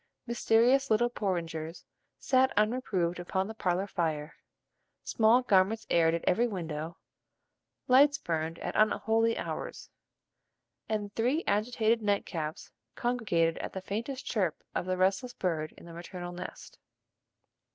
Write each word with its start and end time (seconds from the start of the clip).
Mysterious 0.25 0.89
little 0.89 1.11
porringers 1.11 1.85
sat 2.17 2.51
unreproved 2.57 3.19
upon 3.19 3.45
the 3.47 3.53
parlor 3.53 3.85
fire, 3.85 4.35
small 5.03 5.43
garments 5.43 5.85
aired 5.91 6.15
at 6.15 6.23
every 6.25 6.47
window, 6.47 6.97
lights 7.87 8.17
burned 8.17 8.57
at 8.57 8.75
unholy 8.75 9.37
hours, 9.37 9.91
and 10.89 11.13
three 11.13 11.43
agitated 11.45 12.01
nightcaps 12.01 12.71
congregated 12.95 13.59
at 13.59 13.73
the 13.73 13.79
faintest 13.81 14.25
chirp 14.25 14.63
of 14.73 14.87
the 14.87 14.97
restless 14.97 15.33
bird 15.35 15.71
in 15.77 15.85
the 15.85 15.93
maternal 15.93 16.31
nest. 16.31 16.79